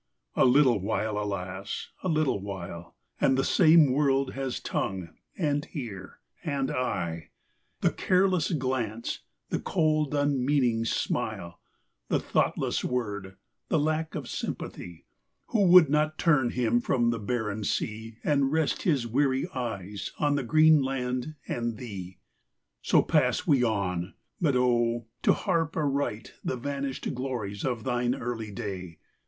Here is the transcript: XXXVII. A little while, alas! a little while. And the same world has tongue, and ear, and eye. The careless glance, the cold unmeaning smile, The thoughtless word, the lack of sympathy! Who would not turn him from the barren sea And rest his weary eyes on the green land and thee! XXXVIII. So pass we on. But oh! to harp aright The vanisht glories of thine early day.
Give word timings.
XXXVII. 0.35 0.41
A 0.41 0.45
little 0.51 0.79
while, 0.79 1.17
alas! 1.19 1.89
a 2.03 2.07
little 2.09 2.39
while. 2.41 2.95
And 3.19 3.37
the 3.37 3.43
same 3.43 3.91
world 3.91 4.33
has 4.33 4.59
tongue, 4.59 5.09
and 5.37 5.67
ear, 5.73 6.17
and 6.43 6.71
eye. 6.71 7.29
The 7.81 7.91
careless 7.91 8.51
glance, 8.51 9.19
the 9.49 9.59
cold 9.59 10.15
unmeaning 10.15 10.85
smile, 10.85 11.59
The 12.07 12.19
thoughtless 12.19 12.83
word, 12.83 13.37
the 13.69 13.77
lack 13.77 14.15
of 14.15 14.27
sympathy! 14.27 15.05
Who 15.49 15.67
would 15.67 15.87
not 15.87 16.17
turn 16.17 16.49
him 16.49 16.79
from 16.81 17.11
the 17.11 17.19
barren 17.19 17.63
sea 17.63 18.17
And 18.23 18.51
rest 18.51 18.81
his 18.81 19.05
weary 19.05 19.47
eyes 19.53 20.13
on 20.17 20.33
the 20.33 20.41
green 20.43 20.81
land 20.81 21.35
and 21.47 21.77
thee! 21.77 22.17
XXXVIII. 22.79 22.89
So 22.89 23.01
pass 23.03 23.45
we 23.45 23.63
on. 23.63 24.15
But 24.41 24.55
oh! 24.55 25.05
to 25.21 25.33
harp 25.33 25.77
aright 25.77 26.33
The 26.43 26.57
vanisht 26.57 27.13
glories 27.13 27.63
of 27.63 27.83
thine 27.83 28.15
early 28.15 28.49
day. 28.49 28.97